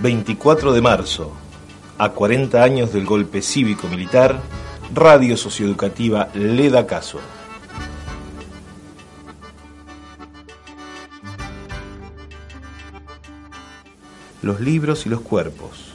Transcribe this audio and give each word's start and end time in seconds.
24 0.00 0.72
de 0.72 0.80
marzo, 0.80 1.32
a 1.98 2.10
40 2.10 2.62
años 2.62 2.92
del 2.92 3.04
golpe 3.04 3.42
cívico-militar, 3.42 4.40
Radio 4.94 5.36
Socioeducativa 5.36 6.28
le 6.34 6.70
da 6.70 6.86
caso. 6.86 7.18
Los 14.40 14.60
libros 14.60 15.04
y 15.04 15.08
los 15.08 15.20
cuerpos. 15.20 15.92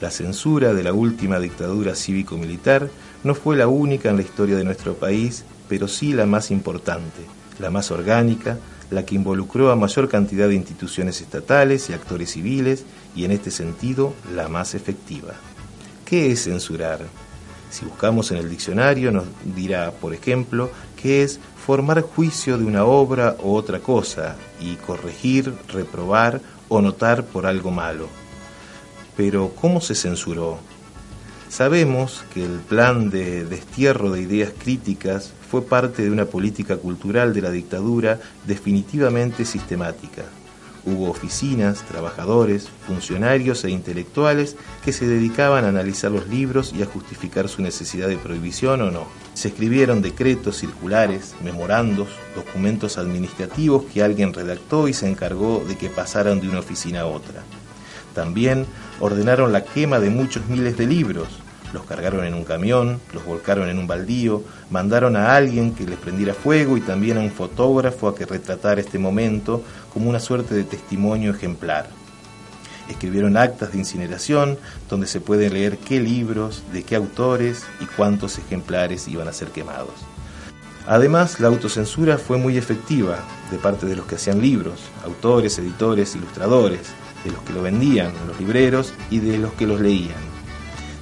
La 0.00 0.10
censura 0.10 0.72
de 0.72 0.82
la 0.82 0.94
última 0.94 1.38
dictadura 1.40 1.94
cívico-militar 1.94 2.88
no 3.22 3.34
fue 3.34 3.58
la 3.58 3.68
única 3.68 4.08
en 4.08 4.16
la 4.16 4.22
historia 4.22 4.56
de 4.56 4.64
nuestro 4.64 4.94
país, 4.94 5.44
pero 5.68 5.88
sí 5.88 6.14
la 6.14 6.24
más 6.24 6.50
importante, 6.50 7.20
la 7.58 7.70
más 7.70 7.90
orgánica, 7.90 8.56
la 8.90 9.04
que 9.04 9.14
involucró 9.14 9.70
a 9.70 9.76
mayor 9.76 10.08
cantidad 10.08 10.48
de 10.48 10.54
instituciones 10.54 11.20
estatales 11.20 11.88
y 11.90 11.92
actores 11.92 12.32
civiles 12.32 12.84
y 13.14 13.24
en 13.24 13.32
este 13.32 13.50
sentido 13.50 14.14
la 14.34 14.48
más 14.48 14.74
efectiva. 14.74 15.34
¿Qué 16.04 16.32
es 16.32 16.44
censurar? 16.44 17.00
Si 17.70 17.84
buscamos 17.84 18.30
en 18.30 18.38
el 18.38 18.48
diccionario 18.48 19.12
nos 19.12 19.24
dirá, 19.44 19.90
por 19.90 20.14
ejemplo, 20.14 20.70
que 21.00 21.22
es 21.22 21.38
formar 21.66 22.00
juicio 22.00 22.56
de 22.56 22.64
una 22.64 22.84
obra 22.84 23.36
o 23.42 23.54
otra 23.54 23.80
cosa 23.80 24.36
y 24.58 24.76
corregir, 24.76 25.52
reprobar 25.68 26.40
o 26.68 26.80
notar 26.80 27.24
por 27.24 27.44
algo 27.44 27.70
malo. 27.70 28.08
Pero 29.16 29.52
¿cómo 29.60 29.80
se 29.80 29.94
censuró? 29.94 30.58
Sabemos 31.48 32.24
que 32.34 32.44
el 32.44 32.58
plan 32.58 33.08
de 33.08 33.44
destierro 33.44 34.10
de 34.10 34.20
ideas 34.20 34.52
críticas 34.56 35.32
fue 35.50 35.62
parte 35.62 36.02
de 36.02 36.10
una 36.10 36.26
política 36.26 36.76
cultural 36.76 37.32
de 37.32 37.40
la 37.40 37.50
dictadura 37.50 38.20
definitivamente 38.46 39.46
sistemática. 39.46 40.24
Hubo 40.84 41.10
oficinas, 41.10 41.82
trabajadores, 41.86 42.68
funcionarios 42.86 43.64
e 43.64 43.70
intelectuales 43.70 44.56
que 44.84 44.92
se 44.92 45.06
dedicaban 45.06 45.64
a 45.64 45.68
analizar 45.68 46.10
los 46.10 46.28
libros 46.28 46.72
y 46.76 46.82
a 46.82 46.86
justificar 46.86 47.48
su 47.48 47.62
necesidad 47.62 48.08
de 48.08 48.18
prohibición 48.18 48.82
o 48.82 48.90
no. 48.90 49.06
Se 49.34 49.48
escribieron 49.48 50.02
decretos, 50.02 50.58
circulares, 50.58 51.34
memorandos, 51.42 52.08
documentos 52.34 52.98
administrativos 52.98 53.84
que 53.92 54.02
alguien 54.02 54.34
redactó 54.34 54.86
y 54.86 54.92
se 54.92 55.08
encargó 55.08 55.64
de 55.66 55.76
que 55.76 55.88
pasaran 55.88 56.40
de 56.40 56.48
una 56.48 56.60
oficina 56.60 57.00
a 57.00 57.06
otra. 57.06 57.42
También 58.18 58.66
ordenaron 58.98 59.52
la 59.52 59.62
quema 59.62 60.00
de 60.00 60.10
muchos 60.10 60.48
miles 60.48 60.76
de 60.76 60.88
libros, 60.88 61.28
los 61.72 61.84
cargaron 61.84 62.24
en 62.24 62.34
un 62.34 62.42
camión, 62.42 63.00
los 63.14 63.24
volcaron 63.24 63.68
en 63.68 63.78
un 63.78 63.86
baldío, 63.86 64.42
mandaron 64.70 65.14
a 65.14 65.36
alguien 65.36 65.72
que 65.72 65.86
les 65.86 66.00
prendiera 66.00 66.34
fuego 66.34 66.76
y 66.76 66.80
también 66.80 67.16
a 67.16 67.20
un 67.20 67.30
fotógrafo 67.30 68.08
a 68.08 68.16
que 68.16 68.26
retratara 68.26 68.80
este 68.80 68.98
momento 68.98 69.62
como 69.94 70.10
una 70.10 70.18
suerte 70.18 70.56
de 70.56 70.64
testimonio 70.64 71.30
ejemplar. 71.30 71.86
Escribieron 72.88 73.36
actas 73.36 73.70
de 73.70 73.78
incineración 73.78 74.58
donde 74.90 75.06
se 75.06 75.20
puede 75.20 75.48
leer 75.48 75.78
qué 75.78 76.00
libros, 76.00 76.64
de 76.72 76.82
qué 76.82 76.96
autores 76.96 77.66
y 77.80 77.84
cuántos 77.84 78.36
ejemplares 78.38 79.06
iban 79.06 79.28
a 79.28 79.32
ser 79.32 79.50
quemados. 79.50 79.94
Además, 80.88 81.38
la 81.38 81.46
autocensura 81.46 82.18
fue 82.18 82.36
muy 82.36 82.56
efectiva 82.56 83.18
de 83.52 83.58
parte 83.58 83.86
de 83.86 83.94
los 83.94 84.06
que 84.06 84.16
hacían 84.16 84.40
libros, 84.40 84.80
autores, 85.04 85.56
editores, 85.58 86.16
ilustradores, 86.16 86.80
de 87.28 87.34
los 87.34 87.42
que 87.44 87.52
lo 87.52 87.62
vendían 87.62 88.12
en 88.20 88.28
los 88.28 88.40
libreros 88.40 88.94
y 89.10 89.18
de 89.20 89.38
los 89.38 89.52
que 89.52 89.66
los 89.66 89.80
leían. 89.80 90.16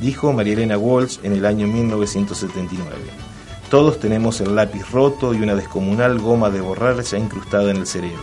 Dijo 0.00 0.32
María 0.32 0.54
Elena 0.54 0.78
Walsh 0.78 1.18
en 1.22 1.32
el 1.32 1.44
año 1.44 1.66
1979. 1.66 2.86
Todos 3.70 3.98
tenemos 3.98 4.40
el 4.40 4.54
lápiz 4.54 4.90
roto 4.90 5.34
y 5.34 5.40
una 5.42 5.54
descomunal 5.54 6.18
goma 6.18 6.50
de 6.50 6.60
borrar 6.60 7.02
ya 7.02 7.18
incrustada 7.18 7.70
en 7.70 7.78
el 7.78 7.86
cerebro. 7.86 8.22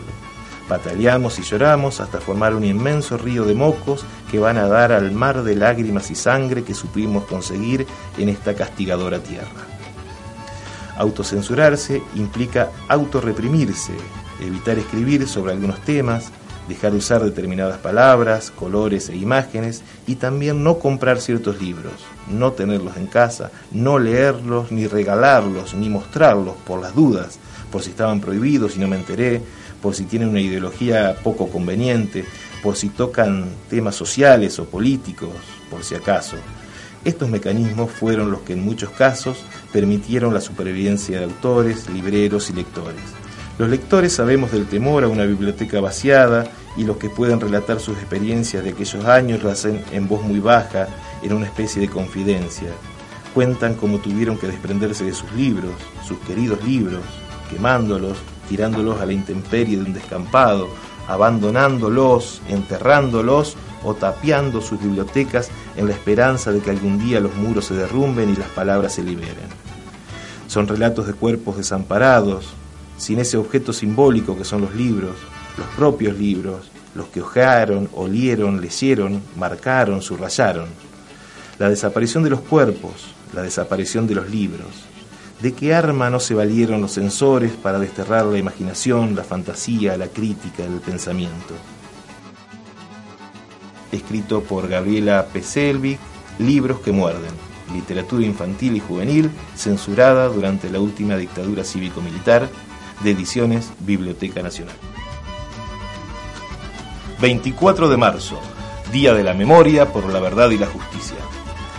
Pataleamos 0.67 1.39
y 1.39 1.41
lloramos 1.41 1.99
hasta 1.99 2.21
formar 2.21 2.53
un 2.53 2.63
inmenso 2.63 3.17
río 3.17 3.43
de 3.43 3.55
mocos 3.55 4.05
que 4.29 4.39
van 4.39 4.57
a 4.57 4.67
dar 4.67 4.91
al 4.91 5.11
mar 5.11 5.43
de 5.43 5.55
lágrimas 5.55 6.11
y 6.11 6.15
sangre 6.15 6.63
que 6.63 6.75
supimos 6.75 7.25
conseguir 7.25 7.87
en 8.17 8.29
esta 8.29 8.53
castigadora 8.53 9.19
tierra. 9.19 9.65
Autocensurarse 10.97 12.03
implica 12.15 12.71
autorreprimirse, 12.87 13.93
evitar 14.39 14.77
escribir 14.77 15.27
sobre 15.27 15.53
algunos 15.53 15.79
temas, 15.79 16.31
dejar 16.69 16.91
de 16.93 16.99
usar 16.99 17.21
determinadas 17.21 17.79
palabras, 17.79 18.51
colores 18.51 19.09
e 19.09 19.17
imágenes 19.17 19.81
y 20.07 20.15
también 20.15 20.63
no 20.63 20.79
comprar 20.79 21.19
ciertos 21.19 21.61
libros, 21.61 21.93
no 22.29 22.53
tenerlos 22.53 22.95
en 22.95 23.07
casa, 23.07 23.51
no 23.71 23.99
leerlos, 23.99 24.71
ni 24.71 24.87
regalarlos, 24.87 25.73
ni 25.73 25.89
mostrarlos 25.89 26.55
por 26.65 26.79
las 26.79 26.95
dudas, 26.95 27.39
por 27.71 27.81
si 27.81 27.89
estaban 27.89 28.21
prohibidos 28.21 28.77
y 28.77 28.79
no 28.79 28.87
me 28.87 28.95
enteré, 28.95 29.41
por 29.81 29.95
si 29.95 30.05
tienen 30.05 30.29
una 30.29 30.41
ideología 30.41 31.17
poco 31.23 31.49
conveniente, 31.49 32.23
por 32.63 32.75
si 32.75 32.89
tocan 32.89 33.49
temas 33.69 33.95
sociales 33.95 34.59
o 34.59 34.65
políticos, 34.65 35.31
por 35.69 35.83
si 35.83 35.95
acaso. 35.95 36.37
Estos 37.03 37.29
mecanismos 37.29 37.91
fueron 37.91 38.29
los 38.29 38.41
que 38.41 38.53
en 38.53 38.63
muchos 38.63 38.91
casos 38.91 39.37
permitieron 39.71 40.33
la 40.33 40.41
supervivencia 40.41 41.17
de 41.17 41.25
autores, 41.25 41.89
libreros 41.89 42.49
y 42.49 42.53
lectores. 42.53 43.01
Los 43.57 43.69
lectores 43.69 44.13
sabemos 44.13 44.51
del 44.51 44.67
temor 44.67 45.03
a 45.03 45.07
una 45.07 45.25
biblioteca 45.25 45.81
vaciada 45.81 46.49
y 46.77 46.83
los 46.83 46.97
que 46.97 47.09
pueden 47.09 47.39
relatar 47.39 47.79
sus 47.79 47.97
experiencias 47.97 48.63
de 48.63 48.71
aquellos 48.71 49.05
años 49.05 49.43
lo 49.43 49.51
hacen 49.51 49.83
en 49.91 50.07
voz 50.07 50.21
muy 50.23 50.39
baja, 50.39 50.87
en 51.21 51.33
una 51.33 51.45
especie 51.45 51.81
de 51.81 51.89
confidencia. 51.89 52.69
Cuentan 53.33 53.75
cómo 53.75 53.99
tuvieron 53.99 54.37
que 54.37 54.47
desprenderse 54.47 55.03
de 55.05 55.13
sus 55.13 55.31
libros, 55.33 55.73
sus 56.05 56.17
queridos 56.19 56.63
libros, 56.63 57.01
quemándolos, 57.49 58.17
tirándolos 58.47 58.99
a 58.99 59.05
la 59.05 59.13
intemperie 59.13 59.77
de 59.77 59.83
un 59.83 59.93
descampado, 59.93 60.67
abandonándolos, 61.07 62.41
enterrándolos 62.47 63.55
o 63.83 63.93
tapiando 63.93 64.61
sus 64.61 64.79
bibliotecas 64.81 65.49
en 65.75 65.87
la 65.87 65.93
esperanza 65.93 66.51
de 66.51 66.59
que 66.59 66.69
algún 66.69 66.99
día 66.99 67.19
los 67.19 67.35
muros 67.35 67.65
se 67.65 67.75
derrumben 67.75 68.29
y 68.29 68.35
las 68.35 68.49
palabras 68.49 68.93
se 68.93 69.03
liberen. 69.03 69.49
Son 70.47 70.67
relatos 70.67 71.07
de 71.07 71.13
cuerpos 71.13 71.57
desamparados, 71.57 72.53
sin 72.97 73.19
ese 73.19 73.37
objeto 73.37 73.71
simbólico 73.73 74.37
que 74.37 74.43
son 74.43 74.61
los 74.61 74.75
libros, 74.75 75.15
los 75.59 75.67
propios 75.69 76.17
libros, 76.17 76.71
los 76.95 77.07
que 77.07 77.21
ojearon, 77.21 77.89
olieron, 77.93 78.61
leyeron, 78.61 79.21
marcaron, 79.35 80.01
subrayaron. 80.01 80.67
La 81.59 81.69
desaparición 81.69 82.23
de 82.23 82.31
los 82.31 82.41
cuerpos, 82.41 83.13
la 83.33 83.41
desaparición 83.41 84.07
de 84.07 84.15
los 84.15 84.29
libros. 84.29 84.67
¿De 85.41 85.53
qué 85.53 85.73
arma 85.73 86.09
no 86.09 86.19
se 86.19 86.33
valieron 86.33 86.81
los 86.81 86.93
censores 86.93 87.53
para 87.53 87.79
desterrar 87.79 88.25
la 88.25 88.37
imaginación, 88.37 89.15
la 89.15 89.23
fantasía, 89.23 89.95
la 89.97 90.07
crítica, 90.07 90.63
el 90.63 90.81
pensamiento? 90.81 91.53
Escrito 93.91 94.41
por 94.41 94.67
Gabriela 94.67 95.25
Peselvi, 95.31 95.97
Libros 96.39 96.79
que 96.79 96.93
muerden, 96.93 97.31
literatura 97.73 98.25
infantil 98.25 98.77
y 98.77 98.79
juvenil 98.79 99.29
censurada 99.55 100.29
durante 100.29 100.69
la 100.69 100.79
última 100.79 101.17
dictadura 101.17 101.65
cívico-militar 101.65 102.49
de 103.03 103.11
Ediciones 103.11 103.71
Biblioteca 103.79 104.41
Nacional. 104.41 104.75
24 107.21 107.89
de 107.89 107.97
marzo, 107.97 108.39
Día 108.93 109.13
de 109.13 109.23
la 109.23 109.33
Memoria 109.33 109.91
por 109.91 110.11
la 110.11 110.21
Verdad 110.21 110.51
y 110.51 110.57
la 110.57 110.67
Justicia. 110.67 111.17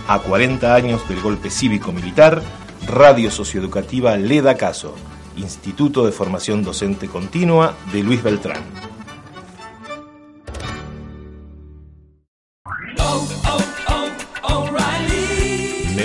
A 0.07 0.19
40 0.19 0.75
años 0.75 1.09
del 1.09 1.21
golpe 1.21 1.51
cívico-militar, 1.51 2.43
Radio 2.87 3.31
Socioeducativa 3.31 4.17
Le 4.19 4.43
da 4.43 4.57
Caso, 4.57 4.95
Instituto 5.37 6.05
de 6.05 6.13
Formación 6.13 6.63
Docente 6.63 7.09
Continua 7.09 7.75
de 7.91 8.03
Luis 8.03 8.23
Beltrán. 8.23 8.90